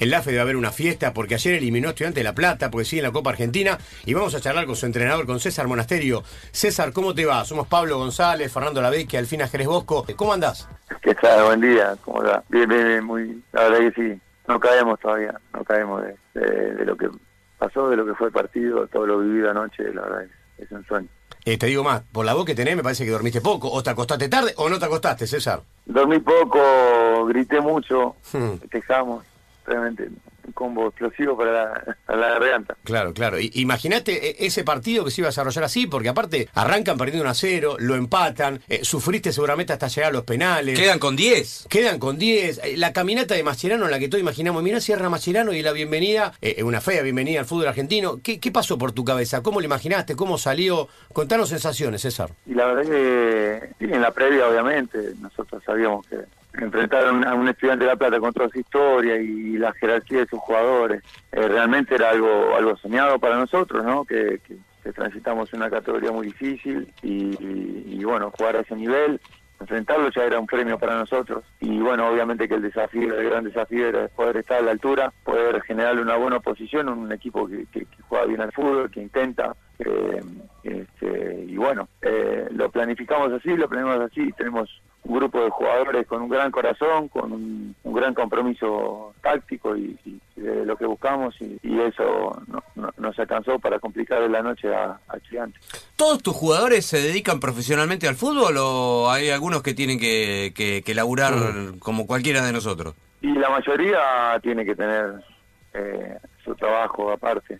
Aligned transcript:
El 0.00 0.12
AFE 0.14 0.30
debe 0.30 0.42
haber 0.42 0.56
una 0.56 0.70
fiesta 0.72 1.12
porque 1.12 1.34
ayer 1.34 1.54
eliminó 1.54 1.88
a 1.88 1.90
Estudiante 1.90 2.20
de 2.20 2.24
La 2.24 2.34
Plata 2.34 2.70
porque 2.70 2.84
sigue 2.84 3.00
en 3.00 3.06
la 3.06 3.12
Copa 3.12 3.30
Argentina 3.30 3.78
y 4.04 4.14
vamos 4.14 4.34
a 4.34 4.40
charlar 4.40 4.66
con 4.66 4.76
su 4.76 4.86
entrenador, 4.86 5.26
con 5.26 5.40
César 5.40 5.66
Monasterio. 5.68 6.22
César, 6.52 6.92
¿cómo 6.92 7.14
te 7.14 7.24
va? 7.26 7.44
Somos 7.44 7.66
Pablo 7.68 7.98
González, 7.98 8.52
Fernando 8.52 8.82
Lavecchia, 8.82 9.18
Alfina 9.18 9.48
Jerez 9.48 9.66
Bosco. 9.66 10.04
¿Cómo 10.16 10.32
andás? 10.32 10.68
¿Qué 11.02 11.14
tal? 11.14 11.44
Buen 11.44 11.60
día. 11.60 11.96
¿Cómo 12.04 12.22
va? 12.22 12.42
Bien, 12.48 12.68
bien, 12.68 12.86
bien. 12.86 13.04
Muy... 13.04 13.42
La 13.52 13.68
verdad 13.68 13.92
que 13.92 14.02
sí. 14.14 14.20
No 14.48 14.60
caemos 14.60 14.98
todavía. 15.00 15.34
No 15.52 15.64
caemos 15.64 16.02
de, 16.02 16.40
de, 16.40 16.74
de 16.74 16.84
lo 16.84 16.96
que 16.96 17.08
pasó, 17.58 17.88
de 17.88 17.96
lo 17.96 18.04
que 18.04 18.14
fue 18.14 18.26
el 18.26 18.32
partido, 18.32 18.86
todo 18.88 19.06
lo 19.06 19.18
vivido 19.20 19.50
anoche. 19.50 19.84
La 19.94 20.02
verdad 20.02 20.24
es, 20.24 20.64
es 20.64 20.70
un 20.72 20.84
sueño. 20.86 21.08
Eh, 21.46 21.58
te 21.58 21.66
digo 21.66 21.84
más, 21.84 22.02
por 22.10 22.24
la 22.24 22.32
voz 22.34 22.46
que 22.46 22.54
tenés 22.54 22.74
me 22.74 22.82
parece 22.82 23.04
que 23.04 23.10
dormiste 23.10 23.42
poco, 23.42 23.70
o 23.70 23.82
te 23.82 23.90
acostaste 23.90 24.30
tarde 24.30 24.54
o 24.56 24.68
no 24.70 24.78
te 24.78 24.86
acostaste, 24.86 25.26
César. 25.26 25.60
Dormí 25.84 26.18
poco, 26.18 27.26
grité 27.26 27.60
mucho, 27.60 28.16
Hmm. 28.32 28.54
festejamos, 28.60 29.24
realmente 29.66 30.08
un 30.46 30.52
combo 30.52 30.88
explosivo 30.88 31.36
para 31.38 31.52
la, 31.52 31.96
para 32.04 32.18
la 32.18 32.28
garganta. 32.38 32.76
Claro, 32.84 33.14
claro. 33.14 33.40
I- 33.40 33.50
Imagínate 33.54 34.28
eh, 34.30 34.36
ese 34.40 34.62
partido 34.62 35.04
que 35.04 35.10
se 35.10 35.22
iba 35.22 35.28
a 35.28 35.30
desarrollar 35.30 35.64
así, 35.64 35.86
porque 35.86 36.10
aparte 36.10 36.48
arrancan 36.54 36.98
perdiendo 36.98 37.22
1 37.22 37.30
a 37.30 37.34
0, 37.34 37.76
lo 37.78 37.94
empatan, 37.94 38.60
eh, 38.68 38.80
sufriste 38.84 39.32
seguramente 39.32 39.72
hasta 39.72 39.88
llegar 39.88 40.10
a 40.10 40.12
los 40.12 40.24
penales. 40.24 40.78
Quedan 40.78 40.98
con 40.98 41.16
10. 41.16 41.66
Quedan 41.70 41.98
con 41.98 42.18
10. 42.18 42.60
Eh, 42.62 42.76
La 42.76 42.92
caminata 42.92 43.34
de 43.34 43.42
Mascherano 43.42 43.86
en 43.86 43.90
la 43.90 43.98
que 43.98 44.08
todos 44.08 44.20
imaginamos, 44.20 44.62
mira, 44.62 44.80
cierra 44.80 45.08
Mascherano 45.08 45.52
y 45.54 45.62
la 45.62 45.72
bienvenida, 45.72 46.34
eh, 46.42 46.62
una 46.62 46.82
fea 46.82 47.02
bienvenida 47.02 47.40
al 47.40 47.46
fútbol 47.46 47.68
argentino. 47.68 48.20
¿Qué, 48.22 48.38
¿Qué 48.38 48.52
pasó 48.52 48.76
por 48.76 48.92
tu 48.92 49.02
cabeza? 49.04 49.42
¿Cómo 49.42 49.60
lo 49.60 49.66
imaginaste? 49.66 50.14
¿Cómo 50.14 50.36
salió? 50.36 50.88
Contanos 51.14 51.48
sensaciones, 51.48 52.02
César. 52.02 52.30
Y 52.46 52.52
la 52.54 52.66
verdad 52.66 52.82
que, 52.90 53.70
sí, 53.78 53.84
en 53.90 54.02
la 54.02 54.10
previa 54.10 54.46
obviamente, 54.46 54.98
nosotros 55.20 55.62
sabíamos 55.64 56.06
que 56.06 56.16
enfrentar 56.58 57.06
a 57.06 57.12
un, 57.12 57.26
a 57.26 57.34
un 57.34 57.48
estudiante 57.48 57.84
de 57.84 57.90
La 57.90 57.96
Plata 57.96 58.20
con 58.20 58.32
toda 58.32 58.48
su 58.48 58.58
historia 58.60 59.16
y 59.16 59.56
la 59.58 59.72
jerarquía 59.74 60.20
de 60.20 60.26
sus 60.26 60.40
jugadores, 60.40 61.02
eh, 61.32 61.48
realmente 61.48 61.94
era 61.94 62.10
algo 62.10 62.54
algo 62.56 62.76
soñado 62.76 63.18
para 63.18 63.36
nosotros, 63.36 63.84
¿no? 63.84 64.04
Que, 64.04 64.40
transitamos 64.94 65.50
una 65.54 65.70
categoría 65.70 66.12
muy 66.12 66.26
difícil 66.26 66.92
y, 67.00 67.30
y- 67.42 67.84
y, 68.00 68.04
bueno, 68.04 68.30
jugar 68.36 68.56
a 68.56 68.60
ese 68.60 68.76
nivel, 68.76 69.18
enfrentarlo 69.58 70.10
ya 70.10 70.24
era 70.24 70.38
un 70.38 70.44
premio 70.46 70.78
para 70.78 70.98
nosotros 70.98 71.42
y 71.58 71.78
bueno, 71.78 72.06
obviamente 72.06 72.46
que 72.46 72.56
el 72.56 72.60
desafío, 72.62 73.18
el 73.18 73.30
gran 73.30 73.44
desafío 73.44 73.88
era 73.88 74.08
poder 74.08 74.36
estar 74.36 74.58
a 74.58 74.62
la 74.62 74.72
altura, 74.72 75.10
poder 75.24 75.62
generarle 75.62 76.02
una 76.02 76.16
buena 76.16 76.36
oposición, 76.36 76.90
un 76.90 77.10
equipo 77.12 77.46
que, 77.48 77.64
que- 77.72 77.86
juega 78.02 78.26
bien 78.26 78.42
al 78.42 78.52
fútbol, 78.52 78.90
que 78.90 79.00
intenta, 79.00 79.56
eh, 79.78 80.22
este, 80.62 81.44
y 81.48 81.56
bueno, 81.56 81.88
eh, 82.02 82.46
lo 82.50 82.70
planificamos 82.70 83.32
así, 83.32 83.56
lo 83.56 83.68
planeamos 83.68 84.00
así, 84.10 84.32
tenemos 84.32 84.68
un 85.04 85.16
grupo 85.18 85.40
de 85.44 85.50
jugadores 85.50 86.06
con 86.06 86.22
un 86.22 86.28
gran 86.30 86.50
corazón, 86.50 87.08
con 87.08 87.30
un, 87.32 87.74
un 87.84 87.94
gran 87.94 88.14
compromiso 88.14 89.14
táctico 89.22 89.76
y, 89.76 89.98
y- 90.04 90.20
y 90.36 90.40
de 90.40 90.64
lo 90.64 90.76
que 90.76 90.86
buscamos 90.86 91.34
y, 91.40 91.58
y 91.62 91.78
eso 91.80 92.42
no- 92.48 92.62
no- 92.74 92.90
nos 92.96 93.18
alcanzó 93.18 93.58
para 93.58 93.78
complicar 93.78 94.22
la 94.30 94.42
noche 94.42 94.74
a, 94.74 94.98
a. 95.08 95.18
¿Todos 95.96 96.22
tus 96.22 96.34
jugadores 96.34 96.86
se 96.86 97.00
dedican 97.00 97.38
profesionalmente 97.38 98.08
al 98.08 98.16
fútbol 98.16 98.56
o 98.58 99.10
hay 99.10 99.30
algunos 99.30 99.62
que 99.62 99.74
tienen 99.74 99.98
que, 100.00 100.52
que, 100.56 100.82
que 100.82 100.94
laburar 100.94 101.34
como 101.78 102.06
cualquiera 102.06 102.44
de 102.44 102.52
nosotros? 102.52 102.94
Y 103.20 103.32
la 103.32 103.48
mayoría 103.50 104.38
tiene 104.42 104.64
que 104.64 104.74
tener 104.74 105.22
eh, 105.74 106.16
su 106.44 106.54
trabajo 106.54 107.10
aparte. 107.12 107.58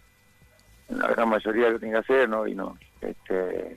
La 0.89 1.09
gran 1.09 1.29
mayoría 1.29 1.71
lo 1.71 1.79
tiene 1.79 1.95
que 1.95 2.01
hacer, 2.01 2.29
¿no? 2.29 2.47
Y 2.47 2.55
no, 2.55 2.77
este, 3.01 3.77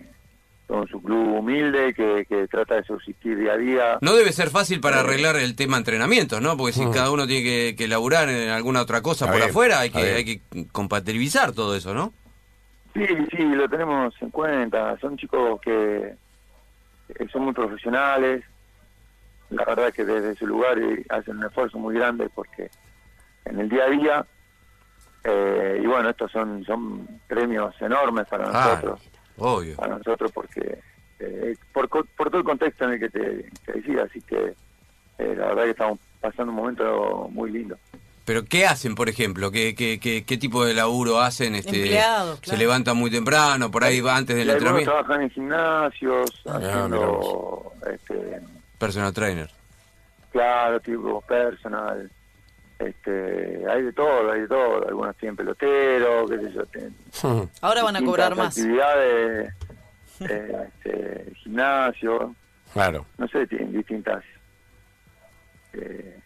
con 0.67 0.85
su 0.89 1.01
club 1.01 1.37
humilde 1.39 1.93
que, 1.93 2.25
que 2.27 2.45
trata 2.47 2.75
de 2.75 2.83
subsistir 2.83 3.37
día 3.37 3.53
a 3.53 3.57
día. 3.57 3.97
No 4.01 4.13
debe 4.13 4.33
ser 4.33 4.49
fácil 4.49 4.81
para 4.81 4.99
arreglar 4.99 5.37
el 5.37 5.55
tema 5.55 5.77
entrenamientos, 5.77 6.41
¿no? 6.41 6.57
Porque 6.57 6.73
si 6.73 6.85
cada 6.91 7.09
uno 7.09 7.25
tiene 7.25 7.43
que, 7.43 7.75
que 7.77 7.87
laburar 7.87 8.27
en 8.27 8.49
alguna 8.49 8.81
otra 8.81 9.01
cosa 9.01 9.27
por 9.27 9.37
bien, 9.37 9.49
afuera, 9.49 9.79
hay 9.79 9.89
que, 9.91 9.99
hay 9.99 10.25
que 10.25 10.67
compatibilizar 10.73 11.53
todo 11.53 11.73
eso, 11.75 11.93
¿no? 11.93 12.11
Sí, 12.93 13.05
sí, 13.31 13.43
lo 13.43 13.69
tenemos 13.69 14.13
en 14.21 14.29
cuenta. 14.29 14.97
Son 14.99 15.15
chicos 15.17 15.61
que, 15.61 16.15
que 17.15 17.27
son 17.29 17.43
muy 17.43 17.53
profesionales. 17.53 18.43
La 19.49 19.63
verdad 19.63 19.93
que 19.93 20.03
desde 20.03 20.35
su 20.35 20.45
lugar 20.47 20.77
eh, 20.79 21.05
hacen 21.09 21.37
un 21.37 21.45
esfuerzo 21.45 21.77
muy 21.77 21.95
grande 21.95 22.27
porque 22.35 22.69
en 23.45 23.59
el 23.61 23.69
día 23.69 23.85
a 23.85 23.89
día, 23.89 24.25
eh, 25.23 25.79
y 25.81 25.85
bueno, 25.87 26.09
estos 26.09 26.29
son, 26.31 26.65
son 26.65 27.07
premios 27.27 27.73
enormes 27.81 28.27
para 28.27 28.49
Ah, 28.49 28.69
nosotros. 28.81 29.09
Obvio. 29.37 29.75
para 29.75 29.97
nosotros 29.97 30.31
porque 30.31 30.79
eh, 31.19 31.55
por, 31.73 31.89
co- 31.89 32.05
por 32.15 32.29
todo 32.29 32.39
el 32.39 32.43
contexto 32.45 32.85
en 32.85 32.91
el 32.93 32.99
que 32.99 33.09
te, 33.09 33.49
te 33.65 33.71
decía, 33.73 34.03
así 34.03 34.21
que 34.21 34.53
eh, 35.17 35.35
la 35.37 35.47
verdad 35.47 35.63
que 35.63 35.69
estamos 35.71 35.99
pasando 36.21 36.51
un 36.51 36.57
momento 36.57 37.27
muy 37.31 37.51
lindo. 37.51 37.77
Pero 38.25 38.43
¿qué 38.43 38.65
hacen, 38.67 38.93
por 38.93 39.07
ejemplo? 39.07 39.51
¿Qué, 39.51 39.73
qué, 39.73 39.99
qué, 40.01 40.25
qué 40.25 40.37
tipo 40.37 40.65
de 40.65 40.73
laburo 40.73 41.21
hacen? 41.21 41.55
Este, 41.55 41.77
Empleados, 41.83 42.39
Se 42.43 42.57
levantan 42.57 42.97
muy 42.97 43.09
temprano, 43.09 43.71
por 43.71 43.85
ahí 43.85 44.01
va 44.01 44.17
antes 44.17 44.35
del 44.35 44.49
entrenamiento. 44.49 44.91
trabajan 44.91 45.21
en 45.21 45.29
gimnasios, 45.29 46.29
Ah, 46.45 46.57
haciendo, 46.57 47.71
este, 47.89 48.41
Personal 48.77 49.13
trainer. 49.13 49.49
claro, 50.31 50.79
tipo 50.81 51.21
personal, 51.21 52.11
este, 52.79 53.63
hay 53.69 53.81
de 53.83 53.93
todo, 53.93 54.31
hay 54.31 54.41
de 54.41 54.47
todo, 54.47 54.87
algunos 54.87 55.15
tienen 55.17 55.35
pelotero, 55.35 56.27
qué 56.27 56.37
sé 56.39 56.51
yo, 56.53 56.65
tienen 56.65 56.95
Ahora 57.61 57.83
van 57.83 57.95
a 57.95 58.01
cobrar 58.03 58.35
más. 58.35 58.57
actividades, 58.57 59.53
eh, 60.21 60.69
este, 60.83 61.33
gimnasio, 61.35 62.35
Claro. 62.73 63.05
no 63.17 63.27
sé, 63.27 63.47
tienen 63.47 63.71
distintas... 63.71 64.23
Eh, 65.73 66.19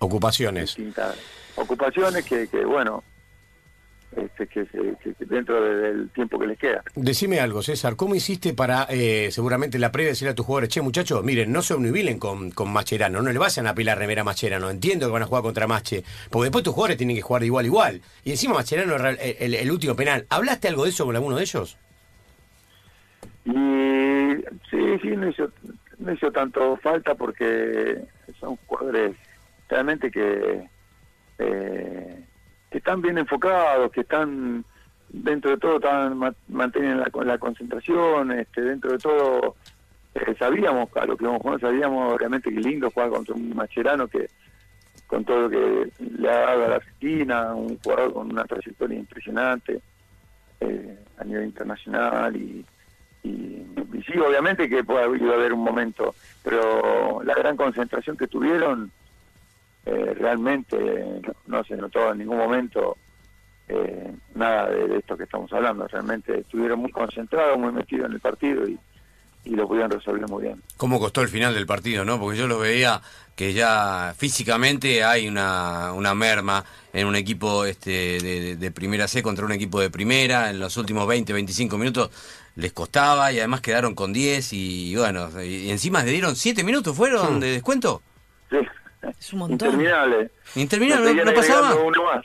Ocupaciones. 0.00 0.76
distintas 0.76 1.16
ocupaciones 1.56 2.24
que, 2.24 2.46
que 2.46 2.64
bueno, 2.64 3.02
este, 4.16 4.46
que, 4.46 4.64
que- 4.66 4.96
que 5.14 5.24
dentro 5.26 5.62
de- 5.62 5.74
del 5.92 6.10
tiempo 6.10 6.38
que 6.38 6.46
les 6.46 6.58
queda. 6.58 6.82
Decime 6.94 7.40
algo, 7.40 7.62
César, 7.62 7.94
¿cómo 7.96 8.14
hiciste 8.14 8.54
para, 8.54 8.86
eh, 8.90 9.28
seguramente 9.30 9.76
en 9.76 9.82
la 9.82 9.92
previa, 9.92 10.10
decirle 10.10 10.32
a 10.32 10.34
tus 10.34 10.46
jugadores, 10.46 10.70
che, 10.70 10.80
muchachos, 10.80 11.22
miren, 11.22 11.52
no 11.52 11.62
se 11.62 11.74
obnubilen 11.74 12.18
con, 12.18 12.50
con 12.50 12.72
Mascherano, 12.72 13.20
no 13.22 13.30
le 13.32 13.38
vayan 13.38 13.66
a 13.66 13.74
pilar 13.74 13.98
remera 13.98 14.22
a 14.22 14.24
Mascherano, 14.24 14.70
entiendo 14.70 15.06
que 15.06 15.12
van 15.12 15.22
a 15.22 15.26
jugar 15.26 15.42
contra 15.42 15.66
Mache, 15.66 16.04
porque 16.30 16.44
después 16.44 16.64
tus 16.64 16.74
jugadores 16.74 16.96
tienen 16.96 17.16
que 17.16 17.22
jugar 17.22 17.40
de 17.40 17.46
igual 17.46 17.66
igual. 17.66 18.00
Y 18.24 18.30
encima 18.30 18.54
Mascherano 18.54 18.94
era 18.94 19.10
el, 19.10 19.18
el- 19.38 19.54
el 19.54 19.70
último 19.70 19.94
penal. 19.94 20.26
¿Hablaste 20.30 20.68
algo 20.68 20.84
de 20.84 20.90
eso 20.90 21.04
con 21.04 21.14
alguno 21.14 21.36
de 21.36 21.42
ellos? 21.42 21.76
Y 23.44 23.52
sí, 24.70 24.98
sí, 25.02 25.08
no 25.16 25.28
hizo, 25.28 25.50
no 25.98 26.12
hizo 26.12 26.30
tanto 26.32 26.76
falta 26.78 27.14
porque 27.14 27.98
son 28.40 28.56
jugadores 28.66 29.16
realmente 29.68 30.10
que, 30.10 30.68
eh, 31.38 32.24
que 32.70 32.78
están 32.78 33.00
bien 33.02 33.18
enfocados, 33.18 33.90
que 33.92 34.02
están 34.02 34.64
dentro 35.08 35.50
de 35.52 35.56
todo 35.56 35.76
están, 35.76 36.18
ma- 36.18 36.34
mantienen 36.48 37.00
la, 37.00 37.38
concentración, 37.38 38.32
este, 38.32 38.60
dentro 38.62 38.92
de 38.92 38.98
todo 38.98 39.56
eh, 40.14 40.34
sabíamos 40.38 40.88
a 40.96 41.06
lo 41.06 41.16
que 41.16 41.24
íbamos 41.24 41.40
a 41.40 41.42
jugar, 41.42 41.60
sabíamos 41.60 42.18
realmente 42.18 42.50
que 42.52 42.60
lindo 42.60 42.90
jugar 42.90 43.10
contra 43.10 43.34
un 43.34 43.54
Macherano 43.54 44.06
que 44.08 44.28
con 45.06 45.24
todo 45.24 45.42
lo 45.42 45.50
que 45.50 45.90
le 46.18 46.28
ha 46.30 46.40
dado 46.40 46.64
a 46.66 46.68
la 46.68 46.76
Argentina, 46.76 47.54
un 47.54 47.78
jugador 47.78 48.12
con 48.12 48.30
una 48.30 48.44
trayectoria 48.44 48.98
impresionante 48.98 49.80
eh, 50.60 50.98
a 51.16 51.24
nivel 51.24 51.44
internacional 51.46 52.36
y, 52.36 52.64
y, 53.22 53.28
y 53.94 54.02
sí, 54.06 54.18
obviamente 54.18 54.68
que 54.68 54.84
puede 54.84 55.04
haber 55.04 55.52
un 55.54 55.64
momento, 55.64 56.14
pero 56.42 57.22
la 57.24 57.34
gran 57.34 57.56
concentración 57.56 58.18
que 58.18 58.26
tuvieron 58.26 58.90
eh, 59.88 60.14
realmente 60.14 60.76
no 61.46 61.64
se 61.64 61.76
notó 61.76 62.12
en 62.12 62.18
ningún 62.18 62.36
momento 62.38 62.96
eh, 63.68 64.12
nada 64.34 64.68
de, 64.70 64.86
de 64.88 64.98
esto 64.98 65.16
que 65.16 65.24
estamos 65.24 65.52
hablando, 65.52 65.86
realmente 65.88 66.40
estuvieron 66.40 66.80
muy 66.80 66.90
concentrados, 66.90 67.58
muy 67.58 67.72
metidos 67.72 68.06
en 68.06 68.12
el 68.12 68.20
partido 68.20 68.66
y, 68.68 68.78
y 69.44 69.50
lo 69.50 69.66
pudieron 69.66 69.90
resolver 69.90 70.26
muy 70.28 70.42
bien. 70.44 70.62
¿Cómo 70.76 70.98
costó 70.98 71.22
el 71.22 71.28
final 71.28 71.54
del 71.54 71.66
partido, 71.66 72.04
no? 72.04 72.18
Porque 72.18 72.38
yo 72.38 72.46
los 72.46 72.60
veía 72.60 73.00
que 73.36 73.52
ya 73.52 74.14
físicamente 74.16 75.04
hay 75.04 75.28
una, 75.28 75.92
una 75.92 76.14
merma 76.14 76.64
en 76.92 77.06
un 77.06 77.14
equipo 77.14 77.64
este, 77.64 77.90
de, 78.20 78.40
de- 78.40 78.56
de 78.56 78.70
primera 78.72 79.06
C 79.06 79.22
contra 79.22 79.44
un 79.44 79.52
equipo 79.52 79.80
de 79.80 79.90
primera. 79.90 80.50
En 80.50 80.58
los 80.58 80.76
últimos 80.76 81.06
20, 81.06 81.32
25 81.32 81.78
minutos 81.78 82.10
les 82.56 82.72
costaba 82.72 83.30
y 83.32 83.38
además 83.38 83.60
quedaron 83.60 83.94
con 83.94 84.12
10 84.12 84.52
y 84.52 84.96
bueno, 84.96 85.28
y 85.42 85.70
encima 85.70 86.02
le 86.02 86.10
dieron 86.10 86.34
7 86.34 86.64
minutos, 86.64 86.96
¿fueron 86.96 87.38
de 87.38 87.52
descuento? 87.52 88.02
Sí. 88.50 88.56
Es 89.18 89.32
un 89.32 89.38
montón. 89.40 89.68
Interminable. 89.68 90.30
Interminable, 90.56 91.14
no, 91.14 91.24
no 91.24 91.32
pasaba 91.34 91.62
más. 91.68 91.76
uno 91.84 92.04
más. 92.04 92.24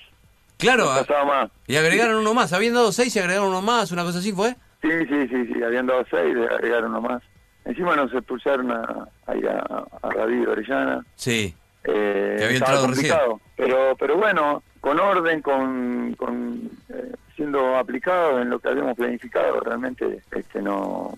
Claro, 0.58 0.86
No 0.86 1.00
pasaba 1.06 1.26
más. 1.26 1.52
y 1.68 1.76
agregaron 1.76 2.18
uno 2.18 2.34
más. 2.34 2.54
Habían 2.54 2.74
dado 2.74 2.92
6 2.92 3.16
y 3.16 3.20
agregaron 3.20 3.50
uno 3.50 3.62
más, 3.62 3.92
una 3.92 4.04
cosa 4.04 4.20
así 4.20 4.32
fue. 4.32 4.56
Sí, 4.82 4.90
sí, 5.08 5.28
sí, 5.30 5.54
sí, 5.54 5.64
habían 5.64 5.88
dado 5.88 6.06
seis, 6.12 6.36
le 6.36 6.46
agregaron 6.46 6.92
uno 6.92 7.02
más. 7.02 7.24
Encima 7.64 7.96
nos 7.96 8.14
expulsaron 8.14 8.70
a, 8.72 9.08
ahí 9.28 9.42
a, 9.46 9.60
a 10.02 10.10
David 10.16 10.50
Orellana. 10.50 11.06
Sí. 11.16 11.56
Eh, 11.86 12.36
Que 12.38 12.44
había 12.46 12.58
estaba 12.58 12.74
entrado 12.80 12.88
recién. 12.88 13.12
complicado. 13.14 13.42
Pero, 13.56 13.96
pero 13.98 14.18
bueno, 14.18 14.62
con 14.82 15.00
orden, 15.00 15.42
con, 15.42 16.14
con 16.16 16.70
eh, 16.90 17.14
siendo 17.38 17.78
aplicado 17.78 18.42
en 18.42 18.50
lo 18.50 18.60
que 18.60 18.68
habíamos 18.70 18.96
planificado, 18.98 19.62
realmente 19.62 20.22
este 20.32 20.62
no 20.62 21.18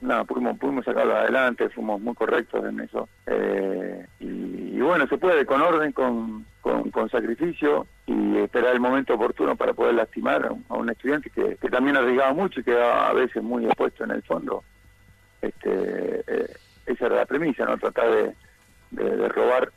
nada, 0.00 0.24
pudimos, 0.24 0.58
pudimos 0.58 0.84
sacarlo 0.84 1.14
adelante, 1.14 1.68
fuimos 1.68 2.00
muy 2.00 2.14
correctos 2.14 2.64
en 2.64 2.80
eso. 2.80 3.08
Eh, 3.26 4.06
y, 4.20 4.21
y 4.21 4.21
bueno, 4.82 5.06
se 5.06 5.18
puede, 5.18 5.44
con 5.46 5.60
orden, 5.60 5.92
con, 5.92 6.46
con 6.60 7.10
sacrificio 7.10 7.86
y 8.06 8.38
esperar 8.38 8.74
el 8.74 8.80
momento 8.80 9.14
oportuno 9.14 9.56
para 9.56 9.72
poder 9.72 9.94
lastimar 9.94 10.52
a 10.68 10.74
un 10.74 10.90
estudiante 10.90 11.30
que, 11.30 11.56
que 11.56 11.68
también 11.68 11.96
arriesgaba 11.96 12.32
mucho 12.32 12.60
y 12.60 12.64
que 12.64 12.80
a 12.80 13.12
veces 13.12 13.42
muy 13.42 13.64
expuesto 13.64 14.04
en 14.04 14.12
el 14.12 14.22
fondo. 14.22 14.64
Este, 15.40 16.24
eh, 16.26 16.56
esa 16.86 17.06
era 17.06 17.16
la 17.16 17.26
premisa, 17.26 17.64
¿no? 17.64 17.76
Tratar 17.78 18.34
de 18.90 19.28
robar 19.28 19.72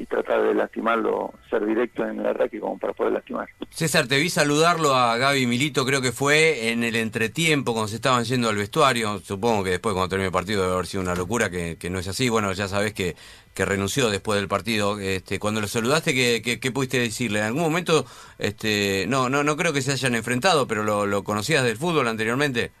y 0.00 0.06
tratar 0.06 0.42
de 0.42 0.54
lastimarlo, 0.54 1.34
ser 1.50 1.66
directo 1.66 2.06
en 2.06 2.20
el 2.20 2.26
ataque 2.26 2.58
como 2.58 2.78
para 2.78 2.94
poder 2.94 3.12
lastimar. 3.12 3.46
César, 3.68 4.06
te 4.06 4.18
vi 4.18 4.30
saludarlo 4.30 4.94
a 4.94 5.18
Gaby 5.18 5.46
Milito, 5.46 5.84
creo 5.84 6.00
que 6.00 6.10
fue 6.10 6.70
en 6.70 6.84
el 6.84 6.96
entretiempo 6.96 7.74
cuando 7.74 7.88
se 7.88 7.96
estaban 7.96 8.24
yendo 8.24 8.48
al 8.48 8.56
vestuario. 8.56 9.18
Supongo 9.18 9.62
que 9.62 9.70
después 9.72 9.92
cuando 9.92 10.08
termine 10.08 10.28
el 10.28 10.32
partido 10.32 10.62
debe 10.62 10.72
haber 10.72 10.86
sido 10.86 11.02
una 11.02 11.14
locura, 11.14 11.50
que, 11.50 11.76
que 11.76 11.90
no 11.90 11.98
es 11.98 12.08
así. 12.08 12.30
Bueno, 12.30 12.50
ya 12.52 12.66
sabes 12.66 12.94
que, 12.94 13.14
renunció 13.56 14.08
después 14.08 14.40
del 14.40 14.48
partido. 14.48 14.98
Este, 14.98 15.38
cuando 15.38 15.60
lo 15.60 15.68
saludaste, 15.68 16.14
¿qué, 16.14 16.40
qué, 16.42 16.58
qué 16.58 16.72
pudiste 16.72 16.98
decirle? 16.98 17.40
En 17.40 17.44
algún 17.44 17.60
momento, 17.60 18.06
este, 18.38 19.04
no, 19.06 19.28
no, 19.28 19.44
no 19.44 19.54
creo 19.58 19.74
que 19.74 19.82
se 19.82 19.92
hayan 19.92 20.14
enfrentado, 20.14 20.66
pero 20.66 20.82
lo, 20.82 21.04
lo 21.04 21.24
conocías 21.24 21.62
del 21.62 21.76
fútbol 21.76 22.08
anteriormente. 22.08 22.72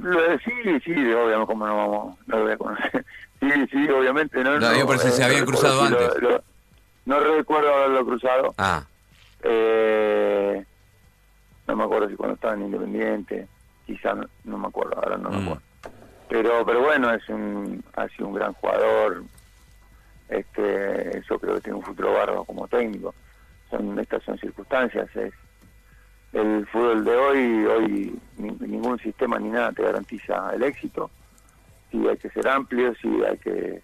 Lo 0.00 0.38
Sí, 0.38 0.80
sí, 0.84 0.92
obviamente, 1.12 1.46
como 1.46 1.66
no 1.66 1.76
vamos, 1.76 2.18
no 2.26 2.36
lo 2.38 2.42
voy 2.44 2.52
a 2.52 2.56
conocer. 2.58 3.04
Sí, 3.38 3.50
sí, 3.70 3.88
obviamente. 3.90 4.42
No, 4.42 4.58
No, 4.58 4.70
digo 4.72 4.86
por 4.86 4.98
si 4.98 5.10
se 5.10 5.22
habían 5.22 5.40
recuerdo 5.46 5.60
cruzado 5.60 5.90
lo- 5.90 5.98
antes. 6.06 6.22
lo- 6.22 6.42
no 7.04 7.20
recuerdo 7.20 7.74
haberlo 7.74 8.06
cruzado. 8.06 8.54
Ah, 8.58 8.82
Eh, 9.42 10.64
no 11.68 11.76
me 11.76 11.84
acuerdo 11.84 12.08
si 12.08 12.16
cuando 12.16 12.34
estaba 12.34 12.54
en 12.54 12.62
Independiente, 12.62 13.46
quizá 13.86 14.14
no, 14.14 14.24
no 14.44 14.58
me 14.58 14.68
acuerdo, 14.68 14.96
ahora 14.96 15.18
no 15.18 15.30
me 15.30 15.36
Mm. 15.38 15.42
acuerdo. 15.42 15.62
Pero, 16.28 16.66
pero 16.66 16.80
bueno, 16.82 17.12
es 17.12 17.28
un, 17.28 17.84
ha 17.94 18.08
sido 18.08 18.28
un 18.28 18.34
gran 18.34 18.52
jugador. 18.54 19.22
Este, 20.28 21.22
yo 21.28 21.38
creo 21.38 21.54
que 21.56 21.60
tiene 21.60 21.78
un 21.78 21.84
futuro 21.84 22.12
bárbaro 22.14 22.44
como 22.44 22.66
técnico. 22.66 23.14
Son 23.70 23.98
estas 24.00 24.22
son 24.24 24.38
circunstancias. 24.38 25.14
Es 25.14 25.34
el 26.36 26.66
fútbol 26.68 27.04
de 27.04 27.16
hoy, 27.16 27.64
hoy 27.66 28.20
ni- 28.36 28.66
ningún 28.68 28.98
sistema 28.98 29.38
ni 29.38 29.48
nada 29.48 29.72
te 29.72 29.82
garantiza 29.82 30.50
el 30.54 30.62
éxito. 30.62 31.10
Sí 31.90 32.06
hay 32.06 32.16
que 32.18 32.28
ser 32.30 32.48
amplio, 32.48 32.94
sí 33.00 33.08
hay 33.28 33.38
que 33.38 33.82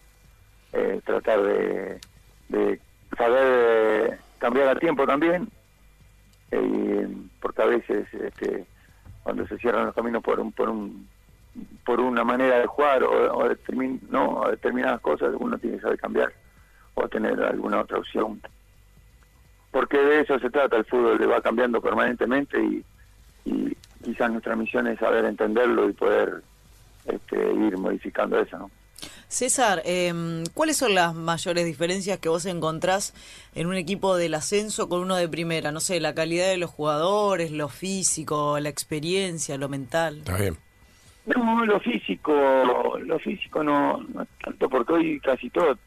eh, 0.73 1.01
tratar 1.05 1.43
de, 1.43 2.01
de 2.49 2.81
saber 3.17 4.13
eh, 4.13 4.21
cambiar 4.39 4.69
a 4.69 4.79
tiempo 4.79 5.07
también, 5.07 5.49
eh, 6.51 7.09
porque 7.41 7.63
a 7.63 7.67
veces 7.67 8.07
este, 8.13 8.67
cuando 9.23 9.47
se 9.47 9.57
cierran 9.59 9.87
los 9.87 9.95
caminos 9.95 10.23
por 10.23 10.41
un, 10.41 10.53
por 10.53 10.69
un 10.69 11.09
por 11.85 12.01
una 12.01 12.25
manera 12.25 12.61
de 12.61 12.67
jugar 12.67 13.03
o, 13.05 13.47
determin- 13.49 14.01
no, 14.09 14.43
determinadas 14.51 15.01
cosas 15.03 15.35
uno 15.39 15.59
tiene 15.59 15.77
que 15.77 15.83
saber 15.83 15.99
cambiar 15.99 16.33
o 16.95 17.07
tener 17.09 17.39
alguna 17.43 17.81
otra 17.83 17.99
opción 17.99 18.41
porque 19.73 19.99
de 19.99 20.21
eso 20.21 20.39
se 20.39 20.51
trata 20.51 20.77
el 20.77 20.85
fútbol 20.85 21.19
le 21.19 21.27
va 21.27 21.41
cambiando 21.41 21.81
permanentemente 21.81 22.63
y, 22.63 22.85
y 23.47 23.77
quizás 24.05 24.31
nuestra 24.31 24.55
misión 24.55 24.87
es 24.87 25.01
saber 25.01 25.25
entenderlo 25.25 25.89
y 25.89 25.93
poder 25.95 26.43
este, 27.07 27.37
ir 27.37 27.77
modificando 27.79 28.39
eso 28.39 28.59
¿no? 28.59 28.71
César, 29.27 29.83
eh, 29.85 30.45
¿cuáles 30.55 30.77
son 30.77 30.95
las 30.95 31.15
mayores 31.15 31.65
diferencias 31.65 32.19
que 32.19 32.29
vos 32.29 32.45
encontrás 32.47 33.15
en 33.55 33.67
un 33.67 33.75
equipo 33.75 34.17
del 34.17 34.35
ascenso 34.35 34.89
con 34.89 35.01
uno 35.01 35.17
de 35.17 35.27
primera? 35.27 35.73
No 35.73 35.81
sé, 35.81 36.01
la 36.01 36.15
calidad 36.15 36.49
de 36.49 36.59
los 36.59 36.71
jugadores, 36.71 37.51
lo 37.51 37.69
físico, 37.69 38.61
la 38.61 38.69
experiencia, 38.69 39.57
lo 39.57 39.69
mental. 39.69 40.19
Está 40.19 40.37
bien. 40.37 40.57
No, 41.25 41.65
lo 41.65 41.81
físico, 41.81 42.33
lo 43.01 43.19
físico 43.21 43.65
no, 43.65 44.03
no 44.15 44.27
tanto 44.45 44.69
porque 44.69 44.93
hoy 44.93 45.21
casi 45.21 45.49
todos 45.51 45.79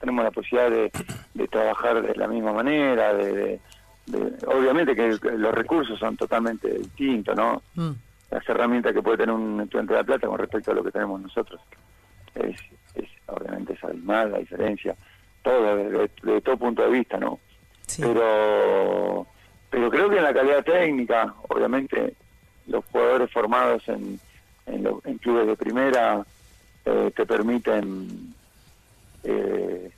tenemos 0.00 0.24
la 0.24 0.30
posibilidad 0.30 0.70
de, 0.70 0.90
de 1.34 1.48
trabajar 1.48 2.02
de 2.02 2.14
la 2.14 2.28
misma 2.28 2.52
manera, 2.52 3.14
de, 3.14 3.60
de- 4.06 4.32
obviamente 4.46 4.94
que 4.94 5.18
los 5.36 5.54
recursos 5.54 5.98
son 5.98 6.16
totalmente 6.16 6.68
distintos, 6.78 7.34
¿no? 7.36 7.62
Mm. 7.74 7.90
Las 8.30 8.48
herramientas 8.48 8.92
que 8.92 9.02
puede 9.02 9.18
tener 9.18 9.34
un 9.34 9.60
estudiante 9.60 9.92
de 9.94 10.00
La 10.00 10.04
Plata 10.04 10.26
con 10.26 10.38
respecto 10.38 10.70
a 10.70 10.74
lo 10.74 10.82
que 10.84 10.90
tenemos 10.90 11.20
nosotros 11.20 11.60
es, 12.34 12.56
es 12.94 13.08
obviamente 13.26 13.74
es 13.74 13.84
abismal 13.84 14.32
la 14.32 14.38
diferencia, 14.38 14.94
todo 15.42 15.76
desde, 15.76 16.10
desde 16.22 16.40
todo 16.40 16.56
punto 16.56 16.82
de 16.82 16.90
vista, 16.90 17.18
¿no? 17.18 17.38
Sí. 17.86 18.02
pero 18.02 19.26
pero 19.70 19.90
creo 19.90 20.08
que 20.08 20.16
en 20.18 20.22
la 20.24 20.32
calidad 20.34 20.64
técnica, 20.64 21.34
obviamente, 21.48 22.14
los 22.66 22.84
jugadores 22.86 23.30
formados 23.32 23.86
en, 23.88 24.18
en, 24.66 24.82
lo- 24.84 25.00
en 25.04 25.18
clubes 25.18 25.46
de 25.46 25.56
primera 25.56 26.24
eh, 26.84 27.10
te 27.14 27.26
permiten 27.26 28.34
eh, 29.24 29.90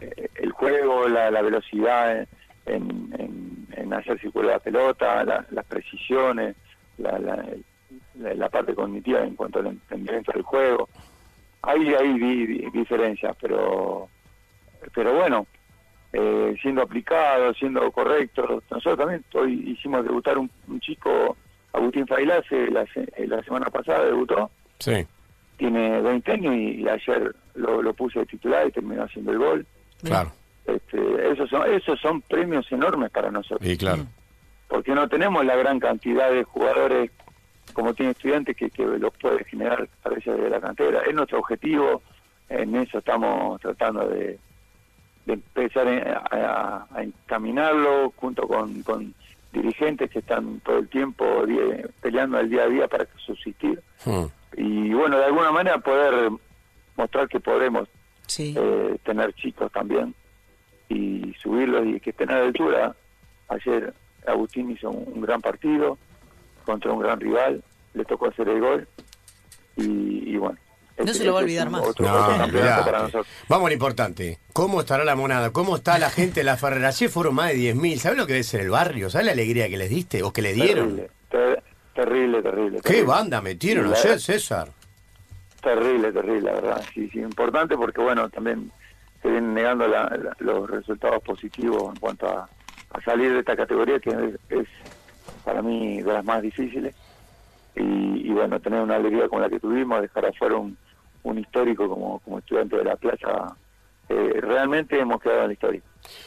eh, 0.00 0.28
el 0.36 0.49
juego, 0.60 1.08
la, 1.08 1.30
la 1.30 1.42
velocidad 1.42 2.26
en, 2.66 2.84
en, 3.18 3.66
en 3.76 3.92
hacer 3.94 4.20
circular 4.20 4.52
la 4.52 4.58
pelota, 4.60 5.24
la- 5.24 5.46
las 5.50 5.64
precisiones, 5.64 6.54
la, 6.98 7.18
la, 7.18 8.48
parte 8.50 8.74
cognitiva 8.74 9.20
en 9.24 9.34
cuanto 9.36 9.58
al 9.60 9.66
entendimiento 9.68 10.32
del 10.32 10.42
juego. 10.42 10.88
Ahí 11.62 11.94
hay 11.94 12.12
di- 12.18 12.46
di- 12.46 12.70
diferencias, 12.72 13.34
pero 13.40 14.08
pero 14.94 15.14
bueno, 15.14 15.46
eh, 16.12 16.54
siendo 16.62 16.82
aplicado, 16.82 17.52
siendo 17.54 17.90
correcto. 17.92 18.62
Nosotros 18.70 18.98
también 18.98 19.24
hoy 19.34 19.52
hicimos 19.72 20.04
debutar 20.04 20.38
un, 20.38 20.50
un 20.68 20.80
chico, 20.80 21.36
Agustín 21.72 22.06
Failase, 22.06 22.70
la, 22.70 22.82
eh, 22.94 23.26
la 23.26 23.42
semana 23.44 23.66
pasada 23.66 24.04
debutó, 24.06 24.50
Sí. 24.78 25.06
tiene 25.58 26.00
20 26.00 26.32
años 26.32 26.54
y, 26.54 26.82
y 26.82 26.88
ayer 26.88 27.34
lo, 27.54 27.82
lo 27.82 27.92
puse 27.94 28.20
de 28.20 28.26
titular 28.26 28.66
y 28.66 28.72
terminó 28.72 29.02
haciendo 29.04 29.32
el 29.32 29.38
gol. 29.38 29.66
Claro. 30.02 30.32
Este, 30.74 31.30
esos 31.32 31.48
son 31.50 31.72
esos 31.72 31.98
son 32.00 32.20
premios 32.22 32.70
enormes 32.72 33.10
para 33.10 33.30
nosotros, 33.30 33.68
Y 33.68 33.76
claro. 33.76 34.04
porque 34.68 34.92
no 34.94 35.08
tenemos 35.08 35.44
la 35.44 35.56
gran 35.56 35.78
cantidad 35.80 36.30
de 36.30 36.44
jugadores 36.44 37.10
como 37.72 37.94
tiene 37.94 38.12
estudiantes 38.12 38.56
que, 38.56 38.70
que 38.70 38.84
los 38.84 39.12
puede 39.16 39.44
generar 39.44 39.88
a 40.04 40.08
veces 40.08 40.36
de 40.40 40.50
la 40.50 40.60
cantera. 40.60 41.02
Es 41.06 41.14
nuestro 41.14 41.38
objetivo, 41.38 42.02
en 42.48 42.74
eso 42.74 42.98
estamos 42.98 43.60
tratando 43.60 44.08
de, 44.08 44.38
de 45.26 45.32
empezar 45.34 45.86
a, 45.86 46.24
a- 46.36 46.86
a 46.92 47.02
encaminarlo 47.02 48.12
junto 48.16 48.46
con, 48.48 48.82
con 48.82 49.14
dirigentes 49.52 50.10
que 50.10 50.18
están 50.18 50.60
todo 50.60 50.78
el 50.78 50.88
tiempo 50.88 51.46
die- 51.46 51.86
peleando 52.00 52.38
el 52.40 52.50
día 52.50 52.64
a 52.64 52.68
día 52.68 52.88
para 52.88 53.06
subsistir 53.24 53.80
Hmm. 54.04 54.26
y 54.56 54.92
bueno, 54.94 55.18
de 55.18 55.24
alguna 55.26 55.52
manera 55.52 55.78
poder 55.78 56.30
mostrar 56.96 57.28
que 57.28 57.38
podemos 57.38 57.86
Sí. 58.26 58.54
eh, 58.56 58.96
tener 59.04 59.32
chicos 59.34 59.70
también 59.72 60.14
y 60.90 61.34
subirlos 61.42 61.86
y 61.86 62.00
que 62.00 62.10
estén 62.10 62.30
a 62.30 62.40
la 62.40 62.44
altura. 62.46 62.94
Ayer 63.48 63.94
Agustín 64.26 64.70
hizo 64.70 64.90
un, 64.90 65.10
un 65.14 65.20
gran 65.22 65.40
partido 65.40 65.96
contra 66.66 66.92
un 66.92 67.00
gran 67.00 67.18
rival, 67.18 67.62
le 67.94 68.04
tocó 68.04 68.26
hacer 68.28 68.48
el 68.48 68.60
gol 68.60 68.86
y, 69.76 70.30
y 70.34 70.36
bueno. 70.36 70.58
No 71.02 71.14
se 71.14 71.24
lo 71.24 71.32
va 71.32 71.40
a 71.40 71.42
olvidar 71.44 71.70
más. 71.70 71.80
Otro, 71.86 72.04
No, 72.04 72.12
otro 72.12 72.26
campeonato 72.36 72.58
olvidate. 72.58 72.84
para 72.84 72.98
nosotros. 73.04 73.26
Vamos 73.48 73.66
a 73.66 73.68
lo 73.70 73.72
importante. 73.72 74.38
¿Cómo 74.52 74.80
estará 74.80 75.02
la 75.02 75.16
monada? 75.16 75.50
¿Cómo 75.50 75.76
está 75.76 75.98
la 75.98 76.10
gente 76.10 76.40
de 76.40 76.44
la 76.44 76.58
Ferrera? 76.58 76.88
Ayer 76.88 77.08
fueron 77.08 77.34
más 77.36 77.48
de 77.52 77.56
10.000. 77.74 77.96
¿Sabes 77.96 78.18
lo 78.18 78.26
que 78.26 78.34
debe 78.34 78.42
ser 78.44 78.60
el 78.60 78.68
barrio? 78.68 79.08
¿Sabes 79.08 79.24
la 79.26 79.32
alegría 79.32 79.70
que 79.70 79.78
les 79.78 79.88
diste 79.88 80.22
o 80.22 80.30
que 80.30 80.42
le 80.42 80.52
dieron? 80.52 80.96
Terrible, 80.96 81.10
ter- 81.30 81.62
terrible, 81.94 82.42
terrible. 82.42 82.76
¿Qué 82.78 82.82
terrible. 82.82 83.06
banda 83.06 83.40
metieron 83.40 83.90
ayer, 83.94 84.20
César? 84.20 84.68
Terrible, 85.62 86.12
terrible, 86.12 86.42
la 86.42 86.52
verdad. 86.52 86.84
Sí, 86.92 87.08
sí, 87.08 87.20
importante 87.20 87.76
porque, 87.78 88.02
bueno, 88.02 88.28
también 88.28 88.70
se 89.22 89.28
vienen 89.28 89.54
negando 89.54 89.86
la- 89.88 90.08
la- 90.08 90.36
los 90.38 90.68
resultados 90.70 91.22
positivos 91.22 91.92
en 91.94 92.00
cuanto 92.00 92.28
a, 92.28 92.48
a 92.92 93.00
salir 93.02 93.32
de 93.32 93.40
esta 93.40 93.56
categoría 93.56 93.98
que 94.00 94.10
es, 94.10 94.58
es 94.60 94.66
para 95.44 95.62
mí 95.62 96.02
de 96.02 96.12
las 96.12 96.24
más 96.24 96.42
difíciles. 96.42 96.94
Y, 97.76 97.82
y, 97.82 98.30
bueno, 98.30 98.58
tener 98.60 98.80
una 98.82 98.96
alegría 98.96 99.28
como 99.28 99.40
la 99.42 99.48
que 99.48 99.60
tuvimos, 99.60 100.00
dejar 100.02 100.26
afuera 100.26 100.56
un, 100.56 100.76
un 101.22 101.38
histórico 101.38 101.88
como, 101.88 102.18
como 102.20 102.38
estudiante 102.40 102.76
de 102.76 102.84
la 102.84 102.96
plaza, 102.96 103.56
eh, 104.08 104.40
realmente 104.40 104.98
hemos 104.98 105.20
quedado 105.22 105.42
en 105.42 105.46
la 105.48 105.52
historia. 105.52 105.80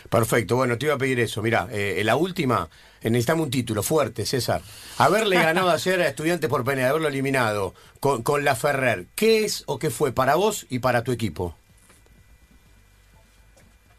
Perfecto, 0.10 0.56
bueno, 0.56 0.78
te 0.78 0.86
iba 0.86 0.96
a 0.96 0.98
pedir 0.98 1.20
eso. 1.20 1.42
Mira, 1.42 1.68
eh, 1.72 2.02
la 2.06 2.16
última, 2.16 2.70
eh, 3.02 3.10
necesitamos 3.10 3.46
un 3.46 3.52
título 3.52 3.84
fuerte, 3.84 4.26
César. 4.26 4.62
Haberle 5.00 5.36
ganado 5.36 5.70
ayer 5.72 6.00
a 6.02 6.08
Estudiantes 6.08 6.50
por 6.50 6.64
pena 6.64 6.84
de 6.84 6.88
haberlo 6.90 7.08
eliminado 7.10 7.74
con, 8.00 8.24
con 8.24 8.46
la 8.46 8.56
Ferrer, 8.56 9.08
¿qué 9.16 9.44
es 9.44 9.64
o 9.68 9.80
qué 9.80 9.90
fue 9.90 10.12
para 10.14 10.36
vos 10.36 10.66
y 10.70 10.80
para 10.80 11.04
tu 11.04 11.12
equipo? 11.12 11.56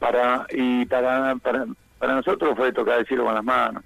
Para 0.04 0.46
y 0.50 0.84
para, 0.84 1.34
para 1.36 1.64
para 1.98 2.14
nosotros 2.14 2.54
fue 2.56 2.72
tocar 2.72 3.00
el 3.00 3.06
cielo 3.06 3.24
con 3.24 3.34
las 3.34 3.44
manos 3.44 3.82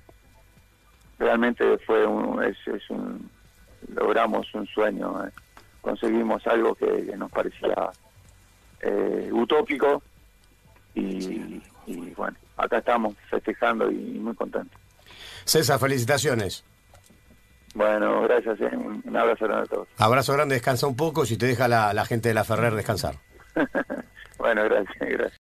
realmente 1.16 1.78
fue 1.86 2.04
un 2.04 2.42
es, 2.42 2.56
es 2.66 2.90
un 2.90 3.30
logramos 3.94 4.52
un 4.54 4.66
sueño 4.66 5.24
eh. 5.24 5.30
conseguimos 5.80 6.44
algo 6.48 6.74
que, 6.74 7.06
que 7.06 7.16
nos 7.16 7.30
parecía 7.30 7.90
eh, 8.80 9.28
utópico 9.30 10.02
y, 10.94 11.62
y 11.86 12.10
bueno 12.16 12.36
acá 12.56 12.78
estamos 12.78 13.14
festejando 13.30 13.88
y, 13.88 13.94
muy 13.94 14.34
contentos 14.34 14.76
César, 15.44 15.78
felicitaciones. 15.78 16.64
bueno 17.76 18.22
gracias 18.22 18.60
eh. 18.60 18.76
un, 18.76 19.00
un 19.04 19.16
abrazo 19.16 19.44
grande 19.44 19.62
a 19.62 19.66
todos 19.66 19.88
Abrazo 19.98 20.32
grande, 20.32 20.56
descansa 20.56 20.88
un 20.88 20.96
poco 20.96 21.24
si 21.24 21.36
te 21.36 21.46
deja 21.46 21.68
la, 21.68 21.94
la 21.94 22.04
gente 22.04 22.28
de 22.28 22.34
la 22.34 22.42
Ferrer 22.42 22.74
descansar. 22.74 23.14
bueno 24.38 24.64
gracias 24.64 24.96
gracias 24.98 25.37